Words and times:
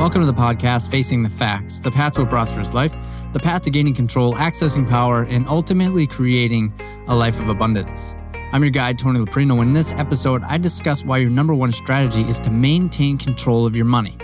Welcome 0.00 0.22
to 0.22 0.26
the 0.26 0.32
podcast, 0.32 0.88
Facing 0.88 1.22
the 1.22 1.28
Facts, 1.28 1.78
the 1.78 1.90
path 1.90 2.14
to 2.14 2.22
a 2.22 2.26
prosperous 2.26 2.72
life, 2.72 2.96
the 3.34 3.38
path 3.38 3.60
to 3.64 3.70
gaining 3.70 3.94
control, 3.94 4.32
accessing 4.32 4.88
power, 4.88 5.24
and 5.24 5.46
ultimately 5.46 6.06
creating 6.06 6.72
a 7.06 7.14
life 7.14 7.38
of 7.38 7.50
abundance. 7.50 8.14
I'm 8.52 8.62
your 8.62 8.70
guide, 8.70 8.98
Tony 8.98 9.20
Loprino. 9.20 9.60
In 9.60 9.74
this 9.74 9.92
episode, 9.92 10.42
I 10.44 10.56
discuss 10.56 11.04
why 11.04 11.18
your 11.18 11.28
number 11.28 11.54
one 11.54 11.70
strategy 11.70 12.22
is 12.22 12.40
to 12.40 12.50
maintain 12.50 13.18
control 13.18 13.66
of 13.66 13.76
your 13.76 13.84
money. 13.84 14.16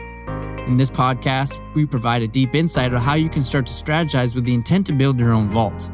In 0.67 0.78
this 0.78 0.88
podcast, 0.88 1.60
we 1.74 1.85
provide 1.85 2.22
a 2.22 2.27
deep 2.27 2.54
insight 2.54 2.95
of 2.95 3.03
how 3.03 3.13
you 3.13 3.29
can 3.29 3.43
start 3.45 3.67
to 3.67 3.72
strategize 3.72 4.35
with 4.35 4.47
the 4.47 4.54
intent 4.54 4.87
to 4.87 4.95
build 4.95 5.21
your 5.21 5.33
own 5.33 5.47
vault. 5.47 5.90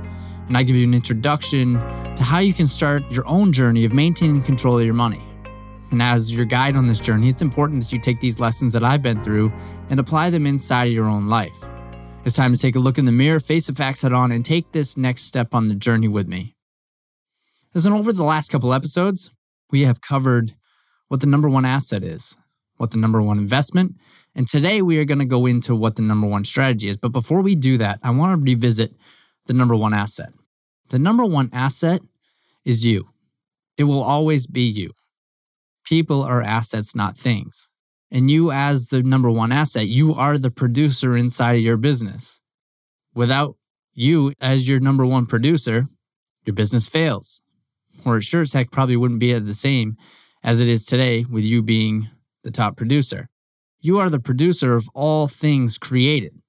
And 0.46 0.56
I 0.56 0.62
give 0.62 0.76
you 0.76 0.84
an 0.84 0.94
introduction 0.94 1.72
to 2.14 2.22
how 2.22 2.38
you 2.38 2.54
can 2.54 2.68
start 2.68 3.02
your 3.10 3.26
own 3.26 3.52
journey 3.52 3.84
of 3.84 3.92
maintaining 3.92 4.42
control 4.42 4.78
of 4.78 4.84
your 4.84 4.94
money. 4.94 5.24
And 5.92 6.02
as 6.02 6.32
your 6.32 6.46
guide 6.46 6.74
on 6.74 6.88
this 6.88 7.00
journey, 7.00 7.28
it's 7.28 7.42
important 7.42 7.82
that 7.82 7.92
you 7.92 8.00
take 8.00 8.18
these 8.18 8.40
lessons 8.40 8.72
that 8.72 8.82
I've 8.82 9.02
been 9.02 9.22
through 9.22 9.52
and 9.90 10.00
apply 10.00 10.30
them 10.30 10.46
inside 10.46 10.86
of 10.86 10.92
your 10.94 11.04
own 11.04 11.28
life. 11.28 11.56
It's 12.24 12.34
time 12.34 12.52
to 12.52 12.58
take 12.58 12.76
a 12.76 12.80
look 12.80 12.96
in 12.96 13.04
the 13.04 13.12
mirror, 13.12 13.38
face 13.38 13.66
the 13.66 13.74
facts 13.74 14.00
head 14.00 14.14
on, 14.14 14.32
and 14.32 14.42
take 14.42 14.72
this 14.72 14.96
next 14.96 15.24
step 15.24 15.54
on 15.54 15.68
the 15.68 15.74
journey 15.74 16.08
with 16.08 16.26
me. 16.26 16.56
As 17.74 17.84
in 17.84 17.92
over 17.92 18.10
the 18.10 18.24
last 18.24 18.50
couple 18.50 18.72
episodes, 18.72 19.30
we 19.70 19.82
have 19.82 20.00
covered 20.00 20.54
what 21.08 21.20
the 21.20 21.26
number 21.26 21.48
one 21.48 21.66
asset 21.66 22.02
is, 22.02 22.36
what 22.78 22.90
the 22.90 22.98
number 22.98 23.20
one 23.20 23.36
investment, 23.36 23.94
and 24.34 24.48
today 24.48 24.80
we 24.80 24.98
are 24.98 25.04
going 25.04 25.18
to 25.18 25.26
go 25.26 25.44
into 25.44 25.74
what 25.74 25.96
the 25.96 26.02
number 26.02 26.26
one 26.26 26.44
strategy 26.44 26.88
is. 26.88 26.96
But 26.96 27.10
before 27.10 27.42
we 27.42 27.54
do 27.54 27.76
that, 27.78 27.98
I 28.02 28.10
want 28.10 28.32
to 28.32 28.42
revisit 28.42 28.94
the 29.46 29.52
number 29.52 29.76
one 29.76 29.92
asset. 29.92 30.32
The 30.88 30.98
number 30.98 31.26
one 31.26 31.50
asset 31.52 32.00
is 32.64 32.86
you. 32.86 33.10
It 33.76 33.84
will 33.84 34.02
always 34.02 34.46
be 34.46 34.62
you. 34.62 34.92
People 35.84 36.22
are 36.22 36.42
assets, 36.42 36.94
not 36.94 37.16
things. 37.16 37.68
And 38.10 38.30
you, 38.30 38.52
as 38.52 38.88
the 38.88 39.02
number 39.02 39.30
one 39.30 39.52
asset, 39.52 39.88
you 39.88 40.14
are 40.14 40.38
the 40.38 40.50
producer 40.50 41.16
inside 41.16 41.54
of 41.54 41.62
your 41.62 41.76
business. 41.76 42.40
Without 43.14 43.56
you 43.94 44.32
as 44.40 44.68
your 44.68 44.80
number 44.80 45.04
one 45.06 45.26
producer, 45.26 45.88
your 46.44 46.54
business 46.54 46.86
fails. 46.86 47.40
Or 48.04 48.18
it 48.18 48.24
sure 48.24 48.42
as 48.42 48.52
heck 48.52 48.70
probably 48.70 48.96
wouldn't 48.96 49.20
be 49.20 49.32
the 49.38 49.54
same 49.54 49.96
as 50.42 50.60
it 50.60 50.68
is 50.68 50.84
today 50.84 51.24
with 51.30 51.44
you 51.44 51.62
being 51.62 52.08
the 52.42 52.50
top 52.50 52.76
producer. 52.76 53.28
You 53.80 53.98
are 53.98 54.10
the 54.10 54.20
producer 54.20 54.74
of 54.74 54.88
all 54.94 55.28
things 55.28 55.78
created, 55.78 56.40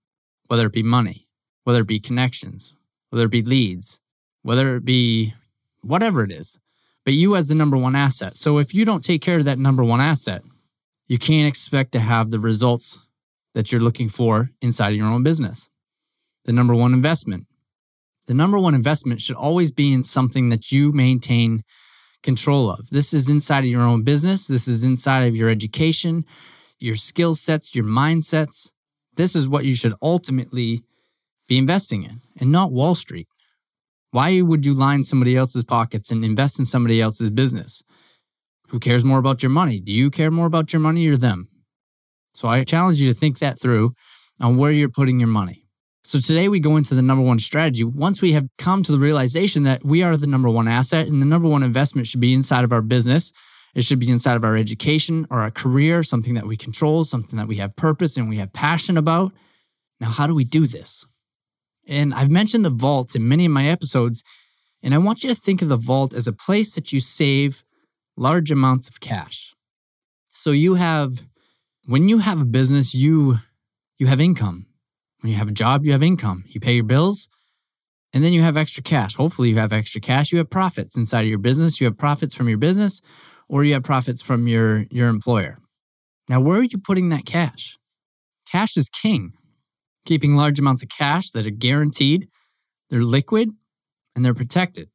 whether 0.47 0.67
it 0.67 0.73
be 0.73 0.83
money, 0.83 1.27
whether 1.63 1.81
it 1.81 1.87
be 1.87 1.99
connections, 1.99 2.73
whether 3.09 3.25
it 3.25 3.31
be 3.31 3.41
leads, 3.41 3.99
whether 4.41 4.75
it 4.75 4.85
be 4.85 5.33
whatever 5.81 6.23
it 6.23 6.31
is 6.31 6.57
but 7.05 7.13
you 7.13 7.35
as 7.35 7.47
the 7.47 7.55
number 7.55 7.77
one 7.77 7.95
asset. 7.95 8.37
So 8.37 8.57
if 8.57 8.73
you 8.73 8.85
don't 8.85 9.03
take 9.03 9.21
care 9.21 9.37
of 9.37 9.45
that 9.45 9.59
number 9.59 9.83
one 9.83 10.01
asset, 10.01 10.41
you 11.07 11.19
can't 11.19 11.47
expect 11.47 11.91
to 11.93 11.99
have 11.99 12.31
the 12.31 12.39
results 12.39 12.99
that 13.53 13.71
you're 13.71 13.81
looking 13.81 14.09
for 14.09 14.49
inside 14.61 14.89
of 14.89 14.95
your 14.95 15.07
own 15.07 15.23
business. 15.23 15.69
The 16.45 16.53
number 16.53 16.75
one 16.75 16.93
investment. 16.93 17.45
The 18.25 18.33
number 18.33 18.57
one 18.57 18.73
investment 18.73 19.21
should 19.21 19.35
always 19.35 19.71
be 19.71 19.91
in 19.91 20.03
something 20.03 20.49
that 20.49 20.71
you 20.71 20.91
maintain 20.91 21.63
control 22.23 22.71
of. 22.71 22.89
This 22.89 23.13
is 23.13 23.29
inside 23.29 23.59
of 23.59 23.69
your 23.69 23.81
own 23.81 24.03
business. 24.03 24.47
This 24.47 24.67
is 24.67 24.83
inside 24.83 25.27
of 25.27 25.35
your 25.35 25.49
education, 25.49 26.25
your 26.79 26.95
skill 26.95 27.35
sets, 27.35 27.75
your 27.75 27.85
mindsets. 27.85 28.71
This 29.15 29.35
is 29.35 29.47
what 29.47 29.65
you 29.65 29.75
should 29.75 29.93
ultimately 30.01 30.83
be 31.47 31.57
investing 31.57 32.03
in 32.03 32.21
and 32.39 32.51
not 32.51 32.71
Wall 32.71 32.95
Street. 32.95 33.27
Why 34.13 34.41
would 34.41 34.63
you 34.63 34.75
line 34.75 35.03
somebody 35.03 35.35
else's 35.35 35.63
pockets 35.63 36.11
and 36.11 36.23
invest 36.23 36.59
in 36.59 36.67
somebody 36.67 37.01
else's 37.01 37.31
business? 37.31 37.81
Who 38.67 38.79
cares 38.79 39.03
more 39.03 39.17
about 39.17 39.41
your 39.41 39.49
money? 39.49 39.79
Do 39.79 39.91
you 39.91 40.11
care 40.11 40.29
more 40.29 40.45
about 40.45 40.71
your 40.71 40.81
money 40.81 41.07
or 41.07 41.17
them? 41.17 41.47
So 42.35 42.47
I 42.47 42.63
challenge 42.63 43.01
you 43.01 43.11
to 43.11 43.19
think 43.19 43.39
that 43.39 43.59
through 43.59 43.95
on 44.39 44.57
where 44.57 44.71
you're 44.71 44.87
putting 44.87 45.19
your 45.19 45.29
money. 45.29 45.65
So 46.03 46.19
today 46.19 46.47
we 46.47 46.59
go 46.59 46.77
into 46.77 46.93
the 46.93 47.01
number 47.01 47.23
one 47.25 47.39
strategy. 47.39 47.83
Once 47.83 48.21
we 48.21 48.33
have 48.33 48.47
come 48.59 48.83
to 48.83 48.91
the 48.91 48.99
realization 48.99 49.63
that 49.63 49.83
we 49.83 50.03
are 50.03 50.15
the 50.15 50.27
number 50.27 50.49
one 50.49 50.67
asset 50.67 51.07
and 51.07 51.19
the 51.19 51.25
number 51.25 51.47
one 51.47 51.63
investment 51.63 52.05
should 52.05 52.21
be 52.21 52.35
inside 52.35 52.63
of 52.63 52.71
our 52.71 52.83
business, 52.83 53.31
it 53.73 53.83
should 53.83 53.97
be 53.97 54.11
inside 54.11 54.35
of 54.35 54.45
our 54.45 54.55
education 54.55 55.25
or 55.31 55.39
our 55.39 55.49
career, 55.49 56.03
something 56.03 56.35
that 56.35 56.45
we 56.45 56.55
control, 56.55 57.03
something 57.03 57.37
that 57.37 57.47
we 57.47 57.57
have 57.57 57.75
purpose 57.75 58.15
and 58.15 58.29
we 58.29 58.37
have 58.37 58.53
passion 58.53 58.95
about. 58.95 59.33
Now, 59.99 60.11
how 60.11 60.27
do 60.27 60.35
we 60.35 60.43
do 60.43 60.67
this? 60.67 61.07
And 61.87 62.13
I've 62.13 62.31
mentioned 62.31 62.63
the 62.63 62.69
vault 62.69 63.15
in 63.15 63.27
many 63.27 63.45
of 63.45 63.51
my 63.51 63.67
episodes, 63.67 64.23
and 64.81 64.93
I 64.93 64.97
want 64.97 65.23
you 65.23 65.29
to 65.29 65.35
think 65.35 65.61
of 65.61 65.69
the 65.69 65.77
vault 65.77 66.13
as 66.13 66.27
a 66.27 66.33
place 66.33 66.75
that 66.75 66.93
you 66.93 66.99
save 66.99 67.63
large 68.15 68.51
amounts 68.51 68.87
of 68.87 68.99
cash. 68.99 69.53
So 70.31 70.51
you 70.51 70.75
have 70.75 71.23
when 71.85 72.07
you 72.07 72.19
have 72.19 72.39
a 72.39 72.45
business, 72.45 72.95
you 72.95 73.39
you 73.97 74.07
have 74.07 74.21
income. 74.21 74.65
When 75.21 75.31
you 75.31 75.37
have 75.37 75.47
a 75.47 75.53
job, 75.53 75.85
you 75.85 75.91
have 75.93 76.03
income. 76.03 76.43
You 76.47 76.59
pay 76.59 76.73
your 76.73 76.83
bills, 76.83 77.27
and 78.13 78.23
then 78.23 78.33
you 78.33 78.41
have 78.41 78.57
extra 78.57 78.83
cash. 78.83 79.15
Hopefully, 79.15 79.49
you 79.49 79.57
have 79.57 79.73
extra 79.73 80.01
cash. 80.01 80.31
You 80.31 80.37
have 80.39 80.49
profits 80.49 80.97
inside 80.97 81.21
of 81.21 81.27
your 81.27 81.39
business. 81.39 81.79
You 81.79 81.85
have 81.85 81.97
profits 81.97 82.35
from 82.35 82.49
your 82.49 82.57
business, 82.57 83.01
or 83.47 83.63
you 83.63 83.73
have 83.73 83.83
profits 83.83 84.21
from 84.21 84.47
your 84.47 84.85
your 84.89 85.07
employer. 85.07 85.59
Now, 86.29 86.39
where 86.39 86.59
are 86.59 86.63
you 86.63 86.77
putting 86.77 87.09
that 87.09 87.25
cash? 87.25 87.77
Cash 88.49 88.77
is 88.77 88.89
king 88.89 89.33
keeping 90.05 90.35
large 90.35 90.59
amounts 90.59 90.83
of 90.83 90.89
cash 90.89 91.31
that 91.31 91.45
are 91.45 91.51
guaranteed, 91.51 92.27
they're 92.89 93.03
liquid, 93.03 93.49
and 94.15 94.23
they're 94.23 94.33
protected. 94.33 94.89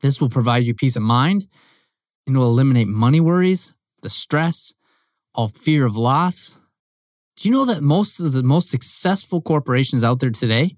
This 0.00 0.20
will 0.20 0.28
provide 0.28 0.64
you 0.64 0.74
peace 0.74 0.96
of 0.96 1.02
mind 1.02 1.46
and 2.26 2.36
will 2.36 2.48
eliminate 2.48 2.88
money 2.88 3.20
worries, 3.20 3.72
the 4.02 4.10
stress, 4.10 4.72
all 5.34 5.48
fear 5.48 5.86
of 5.86 5.96
loss. 5.96 6.58
Do 7.36 7.48
you 7.48 7.54
know 7.54 7.64
that 7.64 7.82
most 7.82 8.20
of 8.20 8.32
the 8.32 8.42
most 8.42 8.68
successful 8.68 9.40
corporations 9.40 10.04
out 10.04 10.20
there 10.20 10.30
today, 10.30 10.76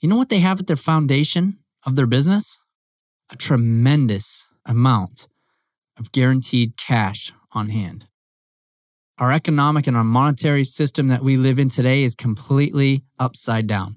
you 0.00 0.08
know 0.08 0.16
what 0.16 0.28
they 0.28 0.40
have 0.40 0.60
at 0.60 0.66
their 0.66 0.76
foundation 0.76 1.58
of 1.84 1.96
their 1.96 2.06
business? 2.06 2.58
A 3.30 3.36
tremendous 3.36 4.48
amount 4.66 5.28
of 5.98 6.12
guaranteed 6.12 6.76
cash 6.76 7.32
on 7.52 7.70
hand. 7.70 8.06
Our 9.18 9.30
economic 9.30 9.86
and 9.86 9.96
our 9.96 10.04
monetary 10.04 10.64
system 10.64 11.08
that 11.08 11.22
we 11.22 11.36
live 11.36 11.60
in 11.60 11.68
today 11.68 12.02
is 12.02 12.16
completely 12.16 13.04
upside 13.20 13.68
down. 13.68 13.96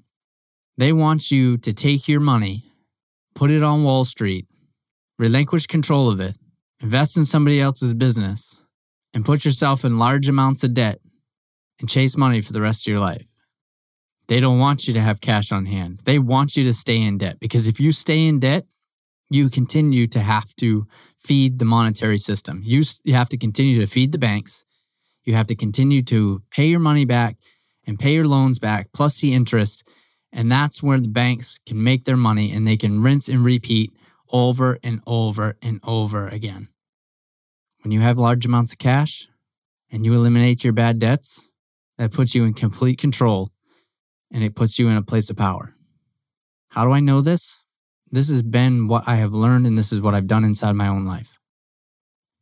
They 0.76 0.92
want 0.92 1.32
you 1.32 1.58
to 1.58 1.72
take 1.72 2.06
your 2.06 2.20
money, 2.20 2.70
put 3.34 3.50
it 3.50 3.64
on 3.64 3.82
Wall 3.82 4.04
Street, 4.04 4.46
relinquish 5.18 5.66
control 5.66 6.08
of 6.08 6.20
it, 6.20 6.36
invest 6.80 7.16
in 7.16 7.24
somebody 7.24 7.60
else's 7.60 7.94
business, 7.94 8.56
and 9.12 9.24
put 9.24 9.44
yourself 9.44 9.84
in 9.84 9.98
large 9.98 10.28
amounts 10.28 10.62
of 10.62 10.74
debt 10.74 11.00
and 11.80 11.88
chase 11.88 12.16
money 12.16 12.40
for 12.40 12.52
the 12.52 12.60
rest 12.60 12.86
of 12.86 12.92
your 12.92 13.00
life. 13.00 13.26
They 14.28 14.38
don't 14.38 14.60
want 14.60 14.86
you 14.86 14.94
to 14.94 15.00
have 15.00 15.20
cash 15.20 15.50
on 15.50 15.66
hand. 15.66 16.00
They 16.04 16.20
want 16.20 16.56
you 16.56 16.62
to 16.64 16.72
stay 16.72 17.02
in 17.02 17.18
debt 17.18 17.40
because 17.40 17.66
if 17.66 17.80
you 17.80 17.90
stay 17.90 18.28
in 18.28 18.38
debt, 18.38 18.66
you 19.30 19.50
continue 19.50 20.06
to 20.06 20.20
have 20.20 20.54
to 20.56 20.86
feed 21.16 21.58
the 21.58 21.64
monetary 21.64 22.18
system. 22.18 22.62
You, 22.64 22.84
you 23.02 23.14
have 23.14 23.28
to 23.30 23.36
continue 23.36 23.80
to 23.80 23.86
feed 23.88 24.12
the 24.12 24.18
banks. 24.18 24.64
You 25.28 25.34
have 25.34 25.48
to 25.48 25.54
continue 25.54 26.02
to 26.04 26.40
pay 26.50 26.68
your 26.68 26.80
money 26.80 27.04
back 27.04 27.36
and 27.86 27.98
pay 27.98 28.14
your 28.14 28.26
loans 28.26 28.58
back 28.58 28.88
plus 28.94 29.20
the 29.20 29.34
interest. 29.34 29.86
And 30.32 30.50
that's 30.50 30.82
where 30.82 30.98
the 30.98 31.08
banks 31.08 31.58
can 31.66 31.84
make 31.84 32.06
their 32.06 32.16
money 32.16 32.50
and 32.50 32.66
they 32.66 32.78
can 32.78 33.02
rinse 33.02 33.28
and 33.28 33.44
repeat 33.44 33.92
over 34.32 34.78
and 34.82 35.02
over 35.06 35.58
and 35.60 35.80
over 35.84 36.28
again. 36.28 36.68
When 37.82 37.92
you 37.92 38.00
have 38.00 38.16
large 38.16 38.46
amounts 38.46 38.72
of 38.72 38.78
cash 38.78 39.28
and 39.90 40.06
you 40.06 40.14
eliminate 40.14 40.64
your 40.64 40.72
bad 40.72 40.98
debts, 40.98 41.46
that 41.98 42.14
puts 42.14 42.34
you 42.34 42.44
in 42.44 42.54
complete 42.54 42.98
control 42.98 43.50
and 44.32 44.42
it 44.42 44.54
puts 44.54 44.78
you 44.78 44.88
in 44.88 44.96
a 44.96 45.02
place 45.02 45.28
of 45.28 45.36
power. 45.36 45.74
How 46.70 46.86
do 46.86 46.92
I 46.92 47.00
know 47.00 47.20
this? 47.20 47.60
This 48.10 48.30
has 48.30 48.40
been 48.40 48.88
what 48.88 49.06
I 49.06 49.16
have 49.16 49.34
learned 49.34 49.66
and 49.66 49.76
this 49.76 49.92
is 49.92 50.00
what 50.00 50.14
I've 50.14 50.26
done 50.26 50.44
inside 50.44 50.72
my 50.72 50.88
own 50.88 51.04
life. 51.04 51.38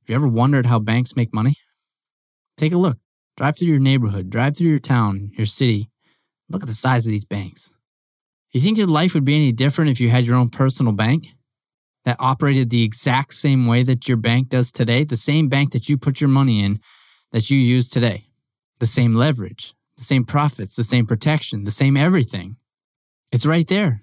Have 0.03 0.11
you 0.11 0.15
ever 0.15 0.29
wondered 0.29 0.67
how 0.67 0.79
banks 0.79 1.17
make 1.17 1.35
money? 1.35 1.57
Take 2.57 2.73
a 2.73 2.79
look. 2.79 2.99
Drive 3.37 3.59
through 3.59 3.69
your 3.69 3.79
neighborhood, 3.79 4.31
drive 4.31 4.57
through 4.57 4.69
your 4.71 4.79
town, 4.79 5.31
your 5.37 5.47
city. 5.47 5.91
Look 6.49 6.63
at 6.63 6.69
the 6.69 6.75
size 6.75 7.07
of 7.07 7.11
these 7.11 7.25
banks. 7.25 7.73
You 8.53 8.61
think 8.61 8.79
your 8.79 8.87
life 8.87 9.13
would 9.13 9.25
be 9.25 9.37
any 9.37 9.53
different 9.53 9.91
if 9.91 10.01
you 10.01 10.09
had 10.09 10.25
your 10.25 10.37
own 10.37 10.49
personal 10.49 10.93
bank 10.93 11.29
that 12.07 12.17
operated 12.19 12.71
the 12.71 12.83
exact 12.83 13.35
same 13.35 13.67
way 13.67 13.83
that 13.83 14.09
your 14.09 14.17
bank 14.17 14.49
does 14.49 14.73
today? 14.73 15.05
The 15.05 15.17
same 15.19 15.49
bank 15.49 15.73
that 15.73 15.89
you 15.89 15.99
put 15.99 16.21
your 16.21 16.31
money 16.31 16.65
in 16.65 16.81
that 17.33 17.51
you 17.51 17.59
use 17.59 17.91
today. 17.91 18.25
The 18.79 18.87
same 18.87 19.15
leverage, 19.15 19.75
the 19.99 20.05
same 20.05 20.25
profits, 20.25 20.77
the 20.77 20.85
same 20.85 21.07
protection, 21.07 21.65
the 21.65 21.71
same 21.71 21.97
everything. 21.97 22.57
It's 23.33 23.45
right 23.45 23.69
there. 23.69 24.03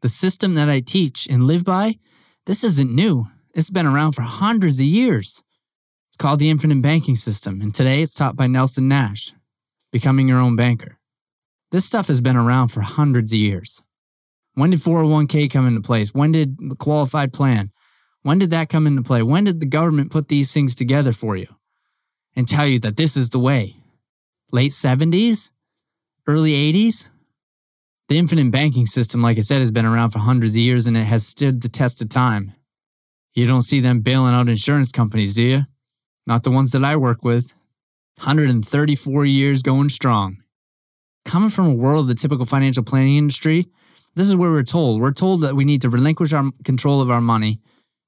The 0.00 0.08
system 0.08 0.54
that 0.54 0.70
I 0.70 0.80
teach 0.80 1.26
and 1.26 1.46
live 1.46 1.64
by, 1.64 1.98
this 2.46 2.64
isn't 2.64 2.94
new. 2.94 3.26
It's 3.54 3.68
been 3.68 3.86
around 3.86 4.12
for 4.12 4.22
hundreds 4.22 4.78
of 4.78 4.86
years 4.86 5.42
called 6.20 6.38
the 6.38 6.50
Infinite 6.50 6.82
Banking 6.82 7.16
System, 7.16 7.60
and 7.60 7.74
today 7.74 8.02
it's 8.02 8.14
taught 8.14 8.36
by 8.36 8.46
Nelson 8.46 8.86
Nash, 8.86 9.32
Becoming 9.90 10.28
Your 10.28 10.38
Own 10.38 10.54
Banker. 10.54 10.98
This 11.72 11.84
stuff 11.84 12.06
has 12.08 12.20
been 12.20 12.36
around 12.36 12.68
for 12.68 12.82
hundreds 12.82 13.32
of 13.32 13.38
years. 13.38 13.82
When 14.54 14.70
did 14.70 14.80
401k 14.80 15.50
come 15.50 15.66
into 15.66 15.80
place? 15.80 16.14
When 16.14 16.30
did 16.30 16.56
the 16.58 16.76
qualified 16.76 17.32
plan? 17.32 17.72
When 18.22 18.38
did 18.38 18.50
that 18.50 18.68
come 18.68 18.86
into 18.86 19.02
play? 19.02 19.22
When 19.22 19.44
did 19.44 19.60
the 19.60 19.66
government 19.66 20.12
put 20.12 20.28
these 20.28 20.52
things 20.52 20.74
together 20.74 21.12
for 21.12 21.36
you 21.36 21.48
and 22.36 22.46
tell 22.46 22.66
you 22.66 22.78
that 22.80 22.98
this 22.98 23.16
is 23.16 23.30
the 23.30 23.38
way? 23.40 23.80
late 24.52 24.72
70s, 24.72 25.50
early 26.26 26.52
80s. 26.52 27.08
The 28.08 28.18
infinite 28.18 28.50
banking 28.50 28.86
system, 28.86 29.22
like 29.22 29.38
I 29.38 29.42
said, 29.42 29.60
has 29.60 29.70
been 29.70 29.86
around 29.86 30.10
for 30.10 30.18
hundreds 30.18 30.54
of 30.54 30.58
years 30.58 30.86
and 30.86 30.96
it 30.96 31.04
has 31.04 31.26
stood 31.26 31.60
the 31.60 31.68
test 31.68 32.02
of 32.02 32.08
time. 32.08 32.52
You 33.34 33.46
don't 33.46 33.62
see 33.62 33.80
them 33.80 34.00
bailing 34.00 34.34
out 34.34 34.48
insurance 34.48 34.90
companies, 34.90 35.34
do 35.34 35.44
you? 35.44 35.66
Not 36.30 36.44
the 36.44 36.52
ones 36.52 36.70
that 36.70 36.84
I 36.84 36.94
work 36.94 37.24
with. 37.24 37.52
134 38.18 39.24
years 39.24 39.62
going 39.62 39.88
strong. 39.88 40.40
Coming 41.24 41.50
from 41.50 41.66
a 41.66 41.74
world 41.74 42.02
of 42.02 42.06
the 42.06 42.14
typical 42.14 42.46
financial 42.46 42.84
planning 42.84 43.16
industry, 43.16 43.66
this 44.14 44.28
is 44.28 44.36
where 44.36 44.52
we're 44.52 44.62
told. 44.62 45.00
We're 45.00 45.10
told 45.10 45.40
that 45.40 45.56
we 45.56 45.64
need 45.64 45.82
to 45.82 45.90
relinquish 45.90 46.32
our 46.32 46.48
control 46.62 47.00
of 47.00 47.10
our 47.10 47.20
money. 47.20 47.58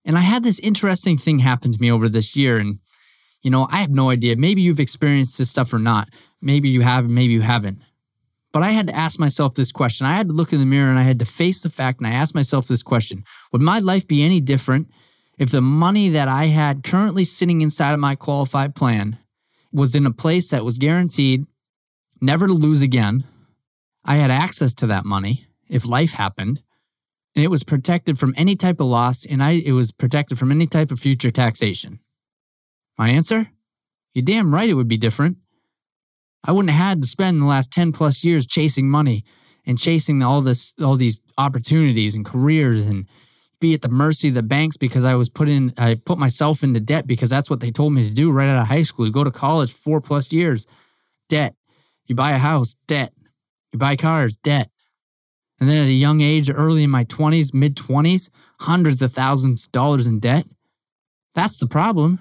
And 0.04 0.16
I 0.16 0.20
had 0.20 0.44
this 0.44 0.60
interesting 0.60 1.19
thing 1.19 1.40
happen 1.40 1.72
to 1.72 1.80
me 1.80 1.90
over 1.90 2.08
this 2.08 2.36
year. 2.36 2.58
And, 2.58 2.78
you 3.42 3.50
know, 3.50 3.66
I 3.72 3.78
have 3.78 3.90
no 3.90 4.10
idea. 4.10 4.36
Maybe 4.36 4.62
you've 4.62 4.78
experienced 4.78 5.36
this 5.36 5.50
stuff 5.50 5.72
or 5.72 5.80
not. 5.80 6.08
Maybe 6.40 6.69
you 6.69 6.80
have, 6.82 7.08
maybe 7.08 7.32
you 7.32 7.40
haven't. 7.40 7.82
But 8.52 8.62
I 8.62 8.70
had 8.70 8.86
to 8.86 8.94
ask 8.94 9.19
myself 9.19 9.54
this 9.54 9.72
question. 9.72 10.06
I 10.06 10.14
had 10.14 10.28
to 10.28 10.32
look 10.32 10.52
in 10.52 10.60
the 10.60 10.64
mirror 10.64 10.90
and 10.90 10.98
I 11.00 11.02
had 11.02 11.19
to 11.19 11.24
face 11.24 11.64
the 11.64 11.70
fact 11.70 11.98
and 11.98 12.06
I 12.06 12.12
asked 12.12 12.36
myself 12.36 12.69
this 12.69 12.84
question 12.84 13.24
Would 13.50 13.62
my 13.62 13.80
life 13.80 14.06
be 14.06 14.22
any 14.22 14.40
different 14.40 14.92
if 15.43 15.50
the 15.50 15.61
money 15.61 16.11
that 16.11 16.29
I 16.29 16.47
had 16.47 16.85
currently 16.85 17.25
sitting 17.25 17.62
inside 17.62 17.94
of 17.94 17.99
my 17.99 18.15
qualified 18.15 18.77
plan 18.77 19.19
was 19.73 19.97
in 19.97 20.06
a 20.06 20.12
place 20.12 20.50
that 20.50 20.65
was 20.65 20.79
guaranteed 20.79 21.47
never 22.21 22.47
to 22.47 22.53
lose 22.53 22.81
again? 22.81 23.25
I 24.05 24.17
had 24.17 24.31
access 24.31 24.73
to 24.75 24.87
that 24.87 25.05
money 25.05 25.44
if 25.69 25.85
life 25.85 26.12
happened, 26.12 26.62
and 27.35 27.44
it 27.44 27.49
was 27.49 27.65
protected 27.65 28.21
from 28.21 28.35
any 28.37 28.55
type 28.55 28.79
of 28.79 28.87
loss, 28.87 29.27
and 29.27 29.43
I 29.43 29.62
it 29.67 29.73
was 29.73 29.91
protected 29.91 30.39
from 30.39 30.53
any 30.53 30.69
type 30.69 30.93
of 30.93 31.00
future 31.00 31.33
taxation. 31.33 31.99
My 32.97 33.09
answer? 33.09 33.50
You're 34.15 34.25
damn 34.25 34.55
right 34.55 34.71
it 34.71 34.75
would 34.75 34.87
be 34.87 34.97
different. 34.97 35.39
I 36.44 36.53
wouldn't 36.53 36.71
have 36.71 36.89
had 36.89 37.03
to 37.03 37.09
spend 37.09 37.43
the 37.43 37.47
last 37.47 37.73
10 37.73 37.91
plus 37.91 38.23
years 38.23 38.47
chasing 38.47 38.89
money 38.89 39.25
and 39.67 39.77
chasing 39.77 40.23
all 40.23 40.41
this 40.41 40.73
all 40.81 40.94
these 40.94 41.19
opportunities 41.37 42.15
and 42.15 42.25
careers 42.25 42.87
and 42.87 43.09
be 43.62 43.73
at 43.73 43.81
the 43.81 43.88
mercy 43.88 44.29
of 44.29 44.35
the 44.35 44.43
banks 44.43 44.76
because 44.76 45.05
I 45.05 45.14
was 45.14 45.31
put 45.31 45.49
in 45.49 45.73
I 45.79 45.94
put 45.94 46.19
myself 46.19 46.62
into 46.62 46.81
debt 46.81 47.06
because 47.06 47.31
that's 47.31 47.49
what 47.49 47.61
they 47.61 47.70
told 47.70 47.94
me 47.94 48.06
to 48.06 48.14
do 48.14 48.31
right 48.31 48.49
out 48.49 48.61
of 48.61 48.69
high 48.69 48.82
school. 48.82 49.06
You 49.06 49.12
go 49.12 49.25
to 49.25 49.31
college 49.31 49.73
4 49.73 50.03
plus 50.03 50.31
years, 50.31 50.67
debt. 51.31 51.55
You 52.06 52.14
buy 52.14 52.32
a 52.32 52.38
house, 52.38 52.75
debt. 52.88 53.14
You 53.73 53.79
buy 53.79 53.97
cars, 53.97 54.37
debt. 54.37 54.69
And 55.59 55.70
then 55.70 55.85
at 55.85 55.88
a 55.88 55.93
young 55.93 56.20
age, 56.20 56.50
early 56.50 56.82
in 56.82 56.91
my 56.91 57.05
20s, 57.05 57.55
mid 57.55 57.76
20s, 57.76 58.29
hundreds 58.61 59.00
of 59.00 59.12
thousands 59.12 59.67
of 59.67 59.73
dollars 59.73 60.06
in 60.06 60.19
debt. 60.19 60.44
That's 61.35 61.58
the 61.58 61.69
problem. 61.69 62.19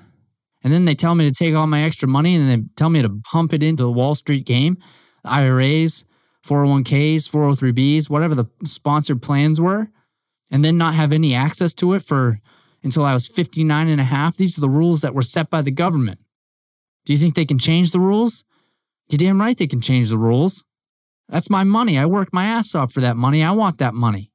And 0.64 0.72
then 0.72 0.86
they 0.86 0.96
tell 0.96 1.16
me 1.16 1.30
to 1.30 1.36
take 1.36 1.56
all 1.56 1.68
my 1.68 1.82
extra 1.82 2.08
money 2.08 2.36
and 2.36 2.48
they 2.48 2.64
tell 2.76 2.90
me 2.90 3.02
to 3.02 3.10
pump 3.24 3.52
it 3.52 3.64
into 3.64 3.84
the 3.84 3.92
Wall 3.92 4.14
Street 4.16 4.46
game, 4.46 4.78
IRAs, 5.26 6.06
401ks, 6.46 7.30
403bs, 7.30 8.10
whatever 8.10 8.36
the 8.36 8.46
sponsored 8.64 9.22
plans 9.22 9.60
were, 9.60 9.90
and 10.51 10.63
then 10.63 10.77
not 10.77 10.94
have 10.94 11.13
any 11.13 11.33
access 11.33 11.74
to 11.75 11.94
it 11.94 12.03
for 12.03 12.39
until 12.83 13.06
I 13.06 13.13
was 13.13 13.27
59 13.27 13.88
and 13.88 14.01
a 14.01 14.03
half. 14.03 14.38
These 14.38 14.57
are 14.57 14.62
the 14.62 14.69
rules 14.69 15.01
that 15.01 15.15
were 15.15 15.21
set 15.21 15.50
by 15.50 15.62
the 15.62 15.71
government. 15.71 16.19
Do 17.06 17.13
you 17.13 17.19
think 17.19 17.36
they 17.36 17.45
can 17.45 17.59
change 17.59 17.92
the 17.92 18.00
rules? 18.00 18.44
You're 19.09 19.18
damn 19.18 19.42
right 19.42 19.57
they 19.57 19.68
can 19.68 19.81
change 19.81 20.09
the 20.09 20.18
rules. 20.18 20.63
That's 21.30 21.50
my 21.50 21.63
money. 21.63 21.98
I 21.98 22.06
worked 22.06 22.33
my 22.33 22.45
ass 22.45 22.75
off 22.75 22.94
for 22.94 23.01
that 23.01 23.18
money. 23.18 23.44
I 23.44 23.51
want 23.51 23.77
that 23.77 23.94
money. 23.94 24.31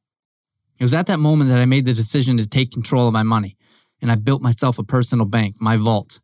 It 0.78 0.84
was 0.84 0.94
at 0.94 1.06
that 1.06 1.20
moment 1.20 1.50
that 1.50 1.58
I 1.58 1.64
made 1.64 1.86
the 1.86 1.92
decision 1.92 2.36
to 2.38 2.46
take 2.46 2.72
control 2.72 3.06
of 3.06 3.12
my 3.12 3.22
money 3.22 3.56
and 4.02 4.10
I 4.10 4.14
built 4.14 4.42
myself 4.42 4.78
a 4.78 4.84
personal 4.84 5.26
bank, 5.26 5.56
my 5.58 5.76
vault, 5.76 6.20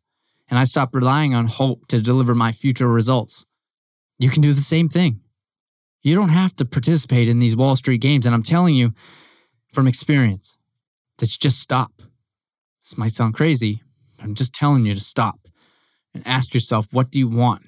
and 0.49 0.59
I 0.59 0.63
stopped 0.65 0.93
relying 0.93 1.33
on 1.33 1.47
hope 1.47 1.87
to 1.87 2.01
deliver 2.01 2.35
my 2.35 2.51
future 2.51 2.87
results. 2.87 3.45
You 4.19 4.29
can 4.29 4.41
do 4.41 4.53
the 4.53 4.61
same 4.61 4.89
thing. 4.89 5.21
You 6.03 6.15
don't 6.15 6.29
have 6.29 6.55
to 6.57 6.65
participate 6.65 7.29
in 7.29 7.39
these 7.39 7.55
Wall 7.55 7.75
Street 7.75 8.01
games, 8.01 8.25
and 8.25 8.35
I'm 8.35 8.43
telling 8.43 8.75
you 8.75 8.93
from 9.73 9.87
experience 9.87 10.57
that 11.17 11.31
you 11.31 11.37
just 11.39 11.59
stop. 11.59 11.91
This 12.83 12.97
might 12.97 13.15
sound 13.15 13.33
crazy, 13.33 13.81
but 14.15 14.25
I'm 14.25 14.35
just 14.35 14.53
telling 14.53 14.85
you 14.85 14.93
to 14.93 14.99
stop 14.99 15.39
and 16.13 16.25
ask 16.27 16.53
yourself, 16.53 16.87
what 16.91 17.11
do 17.11 17.19
you 17.19 17.27
want? 17.27 17.63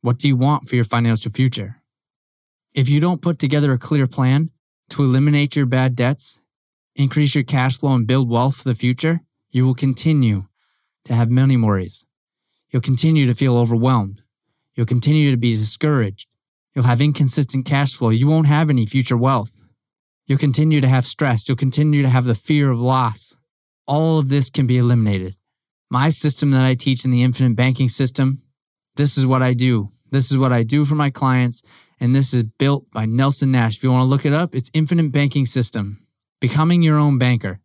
What 0.00 0.18
do 0.18 0.28
you 0.28 0.36
want 0.36 0.68
for 0.68 0.76
your 0.76 0.84
financial 0.84 1.30
future? 1.30 1.76
If 2.74 2.88
you 2.88 3.00
don't 3.00 3.22
put 3.22 3.38
together 3.38 3.72
a 3.72 3.78
clear 3.78 4.06
plan 4.06 4.50
to 4.90 5.02
eliminate 5.02 5.56
your 5.56 5.66
bad 5.66 5.96
debts, 5.96 6.40
increase 6.94 7.34
your 7.34 7.44
cash 7.44 7.78
flow, 7.78 7.94
and 7.94 8.06
build 8.06 8.30
wealth 8.30 8.56
for 8.56 8.68
the 8.68 8.74
future, 8.74 9.20
you 9.50 9.66
will 9.66 9.74
continue 9.74 10.44
to 11.04 11.14
have 11.14 11.30
money 11.30 11.56
worries. 11.56 12.04
You'll 12.70 12.82
continue 12.82 13.26
to 13.26 13.34
feel 13.34 13.56
overwhelmed. 13.56 14.22
You'll 14.74 14.86
continue 14.86 15.30
to 15.30 15.36
be 15.36 15.56
discouraged. 15.56 16.28
You'll 16.74 16.84
have 16.84 17.00
inconsistent 17.00 17.64
cash 17.64 17.94
flow. 17.94 18.10
You 18.10 18.26
won't 18.26 18.46
have 18.46 18.68
any 18.68 18.86
future 18.86 19.16
wealth. 19.16 19.50
You'll 20.26 20.38
continue 20.38 20.80
to 20.80 20.88
have 20.88 21.06
stress. 21.06 21.48
You'll 21.48 21.56
continue 21.56 22.02
to 22.02 22.08
have 22.08 22.24
the 22.24 22.34
fear 22.34 22.70
of 22.70 22.80
loss. 22.80 23.34
All 23.86 24.18
of 24.18 24.28
this 24.28 24.50
can 24.50 24.66
be 24.66 24.78
eliminated. 24.78 25.36
My 25.90 26.10
system 26.10 26.50
that 26.50 26.64
I 26.64 26.74
teach 26.74 27.04
in 27.04 27.10
the 27.10 27.22
infinite 27.22 27.56
banking 27.56 27.88
system, 27.88 28.42
this 28.96 29.16
is 29.16 29.24
what 29.24 29.42
I 29.42 29.54
do. 29.54 29.92
This 30.10 30.30
is 30.30 30.38
what 30.38 30.52
I 30.52 30.62
do 30.62 30.84
for 30.84 30.94
my 30.94 31.10
clients. 31.10 31.62
And 32.00 32.14
this 32.14 32.34
is 32.34 32.42
built 32.42 32.90
by 32.90 33.06
Nelson 33.06 33.52
Nash. 33.52 33.76
If 33.76 33.82
you 33.84 33.90
want 33.90 34.02
to 34.02 34.08
look 34.08 34.26
it 34.26 34.32
up, 34.32 34.54
it's 34.54 34.70
Infinite 34.74 35.12
Banking 35.12 35.46
System. 35.46 36.04
Becoming 36.40 36.82
your 36.82 36.98
own 36.98 37.18
banker 37.18 37.60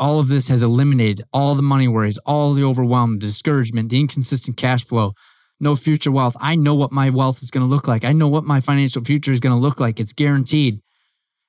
all 0.00 0.18
of 0.18 0.28
this 0.28 0.48
has 0.48 0.62
eliminated 0.62 1.22
all 1.32 1.54
the 1.54 1.62
money 1.62 1.86
worries, 1.86 2.18
all 2.24 2.54
the 2.54 2.64
overwhelm, 2.64 3.18
the 3.18 3.26
discouragement, 3.26 3.90
the 3.90 4.00
inconsistent 4.00 4.56
cash 4.56 4.84
flow, 4.84 5.12
no 5.60 5.76
future 5.76 6.10
wealth. 6.10 6.34
I 6.40 6.56
know 6.56 6.74
what 6.74 6.90
my 6.90 7.10
wealth 7.10 7.42
is 7.42 7.50
going 7.50 7.64
to 7.64 7.70
look 7.70 7.86
like. 7.86 8.02
I 8.02 8.12
know 8.12 8.26
what 8.26 8.44
my 8.44 8.60
financial 8.60 9.04
future 9.04 9.30
is 9.30 9.40
going 9.40 9.54
to 9.54 9.60
look 9.60 9.78
like. 9.78 10.00
It's 10.00 10.14
guaranteed. 10.14 10.80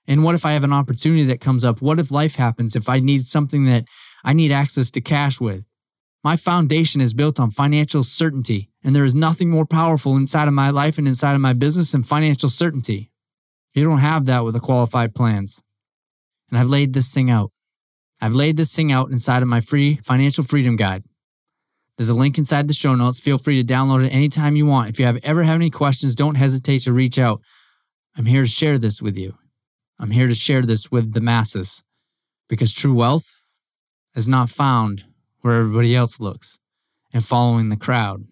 And 0.07 0.23
what 0.23 0.35
if 0.35 0.45
I 0.45 0.53
have 0.53 0.63
an 0.63 0.73
opportunity 0.73 1.23
that 1.25 1.41
comes 1.41 1.63
up? 1.63 1.81
What 1.81 1.99
if 1.99 2.11
life 2.11 2.35
happens? 2.35 2.75
If 2.75 2.89
I 2.89 2.99
need 2.99 3.25
something 3.25 3.65
that 3.65 3.85
I 4.23 4.33
need 4.33 4.51
access 4.51 4.91
to 4.91 5.01
cash 5.01 5.39
with? 5.39 5.63
My 6.23 6.35
foundation 6.35 7.01
is 7.01 7.13
built 7.13 7.39
on 7.39 7.49
financial 7.49 8.03
certainty, 8.03 8.69
and 8.83 8.95
there 8.95 9.05
is 9.05 9.15
nothing 9.15 9.49
more 9.49 9.65
powerful 9.65 10.17
inside 10.17 10.47
of 10.47 10.53
my 10.53 10.69
life 10.69 10.97
and 10.97 11.07
inside 11.07 11.33
of 11.33 11.41
my 11.41 11.53
business 11.53 11.91
than 11.91 12.03
financial 12.03 12.49
certainty. 12.49 13.11
You 13.73 13.83
don't 13.83 13.99
have 13.99 14.25
that 14.25 14.43
with 14.43 14.53
the 14.53 14.59
qualified 14.59 15.15
plans. 15.15 15.61
And 16.49 16.59
I've 16.59 16.69
laid 16.69 16.93
this 16.93 17.13
thing 17.13 17.31
out. 17.31 17.51
I've 18.19 18.35
laid 18.35 18.57
this 18.57 18.75
thing 18.75 18.91
out 18.91 19.09
inside 19.09 19.41
of 19.41 19.47
my 19.47 19.61
free 19.61 19.95
financial 20.03 20.43
freedom 20.43 20.75
guide. 20.75 21.03
There's 21.97 22.09
a 22.09 22.15
link 22.15 22.37
inside 22.37 22.67
the 22.67 22.73
show 22.73 22.93
notes. 22.93 23.19
Feel 23.19 23.37
free 23.37 23.61
to 23.61 23.73
download 23.73 24.05
it 24.05 24.09
anytime 24.09 24.55
you 24.55 24.65
want. 24.65 24.89
If 24.89 24.99
you 24.99 25.05
have 25.05 25.17
ever 25.23 25.43
have 25.43 25.55
any 25.55 25.69
questions, 25.69 26.15
don't 26.15 26.35
hesitate 26.35 26.79
to 26.83 26.93
reach 26.93 27.17
out. 27.17 27.41
I'm 28.15 28.25
here 28.25 28.41
to 28.41 28.47
share 28.47 28.77
this 28.77 29.01
with 29.01 29.17
you. 29.17 29.35
I'm 30.01 30.11
here 30.11 30.27
to 30.27 30.35
share 30.35 30.63
this 30.63 30.91
with 30.91 31.13
the 31.13 31.21
masses 31.21 31.81
because 32.49 32.73
true 32.73 32.93
wealth 32.93 33.31
is 34.15 34.27
not 34.27 34.49
found 34.49 35.05
where 35.39 35.61
everybody 35.61 35.95
else 35.95 36.19
looks 36.19 36.59
and 37.13 37.23
following 37.23 37.69
the 37.69 37.77
crowd. 37.77 38.25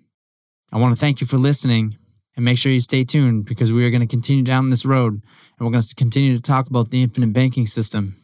I 0.73 0.77
want 0.77 0.93
to 0.93 0.99
thank 0.99 1.21
you 1.21 1.27
for 1.27 1.37
listening 1.37 1.97
and 2.35 2.43
make 2.43 2.57
sure 2.57 2.71
you 2.71 2.81
stay 2.81 3.05
tuned 3.05 3.45
because 3.45 3.71
we 3.71 3.85
are 3.85 3.89
going 3.89 4.01
to 4.01 4.07
continue 4.07 4.43
down 4.43 4.69
this 4.69 4.85
road 4.85 5.13
and 5.13 5.21
we're 5.59 5.71
going 5.71 5.81
to 5.81 5.95
continue 5.95 6.35
to 6.35 6.41
talk 6.41 6.67
about 6.67 6.89
the 6.89 7.01
infinite 7.01 7.31
banking 7.31 7.65
system 7.65 8.19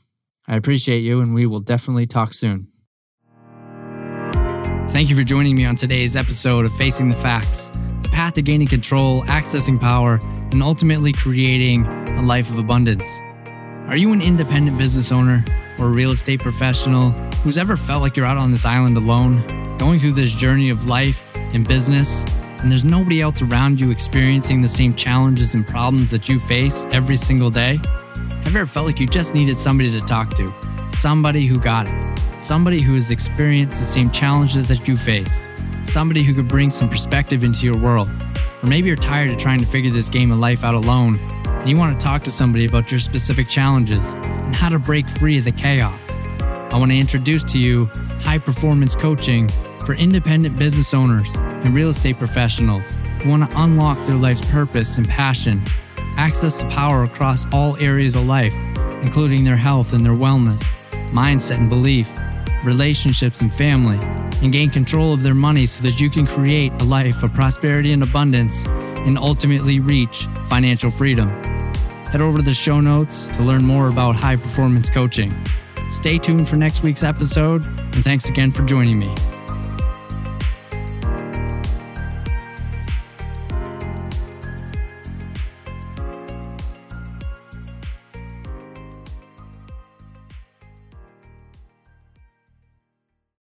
I 0.48 0.56
appreciate 0.56 1.00
you, 1.00 1.22
and 1.22 1.34
we 1.34 1.48
will 1.48 1.60
definitely 1.60 2.06
talk 2.06 2.34
soon. 2.34 2.68
Thank 4.90 5.10
you 5.10 5.16
for 5.16 5.24
joining 5.24 5.56
me 5.56 5.66
on 5.66 5.76
today's 5.76 6.16
episode 6.16 6.66
of 6.66 6.74
Facing 6.76 7.10
the 7.10 7.16
Facts 7.18 7.72
the 8.04 8.10
path 8.10 8.36
to 8.36 8.44
gaining 8.44 8.68
control, 8.68 9.24
accessing 9.24 9.80
power, 9.80 10.20
and 10.52 10.62
ultimately 10.62 11.12
creating 11.12 11.86
a 11.86 12.22
life 12.22 12.50
of 12.52 12.60
abundance. 12.60 13.08
Are 13.88 13.96
you 13.96 14.12
an 14.14 14.22
independent 14.22 14.80
business 14.80 15.12
owner 15.12 15.46
or 15.78 15.90
real 15.90 16.12
estate 16.12 16.40
professional 16.40 17.12
who's 17.44 17.60
ever 17.60 17.78
felt 17.78 18.02
like 18.02 18.18
you're 18.18 18.26
out 18.26 18.36
on 18.36 18.50
this 18.50 18.66
island 18.66 18.98
alone, 18.98 19.46
going 19.78 20.00
through 20.00 20.14
this 20.14 20.34
journey 20.34 20.72
of 20.72 20.88
life 20.88 21.22
and 21.36 21.68
business, 21.68 22.26
and 22.62 22.72
there's 22.72 22.84
nobody 22.84 23.22
else 23.22 23.44
around 23.44 23.80
you 23.80 23.92
experiencing 23.92 24.64
the 24.64 24.68
same 24.68 24.96
challenges 24.96 25.54
and 25.54 25.68
problems 25.68 26.10
that 26.10 26.28
you 26.28 26.40
face 26.40 26.88
every 26.92 27.16
single 27.16 27.52
day? 27.52 27.80
Have 28.16 28.54
you 28.54 28.60
ever 28.60 28.66
felt 28.66 28.88
like 28.88 29.00
you 29.00 29.06
just 29.06 29.36
needed 29.36 29.56
somebody 29.56 29.92
to 29.92 30.02
talk 30.02 30.32
to? 30.32 30.52
Somebody 30.98 31.46
who 31.46 31.56
got 31.56 31.88
it. 31.88 32.20
Somebody 32.42 32.82
who 32.82 32.96
has 32.96 33.12
experienced 33.12 33.80
the 33.80 33.86
same 33.86 34.10
challenges 34.10 34.68
that 34.70 34.88
you 34.88 34.98
face. 34.98 35.44
Somebody 35.86 36.24
who 36.24 36.34
could 36.34 36.48
bring 36.48 36.72
some 36.72 36.90
perspective 36.90 37.44
into 37.44 37.68
your 37.68 37.78
world. 37.78 38.10
Or 38.64 38.68
maybe 38.68 38.88
you're 38.88 38.98
tired 38.98 39.30
of 39.30 39.38
trying 39.38 39.60
to 39.60 39.68
figure 39.68 39.92
this 39.92 40.10
game 40.10 40.32
of 40.32 40.40
life 40.40 40.64
out 40.64 40.74
alone 40.74 41.20
and 41.66 41.72
you 41.72 41.78
want 41.80 42.00
to 42.00 42.06
talk 42.06 42.22
to 42.22 42.30
somebody 42.30 42.64
about 42.64 42.92
your 42.92 43.00
specific 43.00 43.48
challenges 43.48 44.14
and 44.14 44.56
how 44.56 44.70
to 44.70 44.78
break 44.78 45.10
free 45.10 45.40
of 45.40 45.46
the 45.46 45.52
chaos. 45.52 46.12
I 46.72 46.78
want 46.78 46.92
to 46.92 47.00
introduce 47.00 47.44
to 47.46 47.58
you 47.58 47.88
high 48.22 48.38
performance 48.38 48.96
coaching 48.96 49.50
for 49.84 49.96
independent 49.96 50.60
business 50.60 50.94
owners 50.94 51.28
and 51.36 51.74
real 51.74 51.90
estate 51.90 52.20
professionals 52.20 52.86
who 53.24 53.30
want 53.30 53.50
to 53.50 53.60
unlock 53.60 53.98
their 54.06 54.16
life's 54.16 54.46
purpose 54.52 54.98
and 54.98 55.10
passion 55.10 55.66
access 56.18 56.60
to 56.60 56.68
power 56.68 57.02
across 57.02 57.48
all 57.52 57.76
areas 57.78 58.16
of 58.16 58.28
life, 58.28 58.54
including 59.02 59.44
their 59.44 59.58
health 59.58 59.92
and 59.92 60.06
their 60.06 60.14
wellness, 60.14 60.62
mindset 61.10 61.58
and 61.58 61.68
belief, 61.68 62.08
relationships 62.64 63.42
and 63.42 63.52
family, 63.52 63.98
and 64.44 64.54
gain 64.54 64.70
control 64.70 65.14
of 65.14 65.24
their 65.24 65.34
money 65.34 65.66
so 65.66 65.82
that 65.82 66.00
you 66.00 66.12
can 66.12 66.28
create 66.28 66.72
a 66.80 66.86
life 66.86 67.24
of 67.24 67.34
prosperity 67.34 67.92
and 67.92 68.04
abundance 68.04 68.68
and 68.68 69.18
ultimately 69.18 69.80
reach 69.80 70.28
financial 70.48 70.92
freedom. 70.92 71.28
Head 72.12 72.22
over 72.22 72.38
to 72.38 72.44
the 72.44 72.54
show 72.54 72.80
notes 72.80 73.26
to 73.34 73.44
learn 73.44 73.66
more 73.66 73.88
about 73.90 74.16
high 74.16 74.36
performance 74.36 74.90
coaching. 74.90 75.34
Stay 75.92 76.18
tuned 76.18 76.48
for 76.48 76.56
next 76.56 76.84
week's 76.84 77.04
episode, 77.04 77.66
and 77.66 78.04
thanks 78.04 78.30
again 78.30 78.52
for 78.52 78.64
joining 78.64 79.00
me. 79.00 79.14